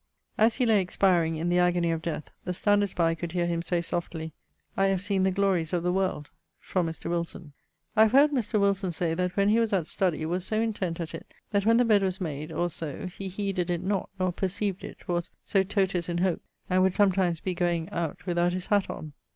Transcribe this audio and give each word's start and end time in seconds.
As 0.35 0.55
he 0.55 0.65
lay 0.65 0.81
expiring 0.81 1.35
in 1.35 1.49
the 1.49 1.59
agonie 1.59 1.91
of 1.91 2.01
death, 2.01 2.31
the 2.43 2.55
standers 2.55 2.95
by 2.95 3.13
could 3.13 3.33
heare 3.33 3.45
him 3.45 3.61
say 3.61 3.81
softly 3.81 4.33
'I 4.75 4.85
have 4.87 5.03
seen 5.03 5.21
the 5.21 5.29
glories 5.29 5.73
of 5.73 5.83
the 5.83 5.91
world' 5.93 6.31
Mr. 6.73 7.07
Wilson. 7.07 7.53
I 7.95 8.01
have 8.01 8.11
heard 8.11 8.31
Mr. 8.31 8.59
Wilson 8.59 8.91
say 8.93 9.13
that 9.13 9.37
when 9.37 9.49
he 9.49 9.59
was 9.59 9.73
at 9.73 9.85
study, 9.85 10.25
was 10.25 10.43
so 10.43 10.59
intent 10.59 10.99
at 10.99 11.13
it 11.13 11.31
that 11.51 11.67
when 11.67 11.77
the 11.77 11.85
bed 11.85 12.01
was 12.01 12.19
made, 12.19 12.51
or 12.51 12.67
so, 12.67 13.05
he 13.05 13.27
heeded 13.27 13.69
it 13.69 13.83
not 13.83 14.09
nor 14.19 14.31
perceived 14.31 14.83
it, 14.83 15.07
was 15.07 15.29
so 15.45 15.61
totus 15.61 16.09
in 16.09 16.17
hoc; 16.17 16.39
and 16.67 16.81
would 16.81 16.95
sometimes 16.95 17.39
be 17.39 17.53
goeing 17.53 17.87
out 17.93 18.25
without 18.25 18.53
his 18.53 18.65
hatt 18.65 18.89
on. 18.89 19.13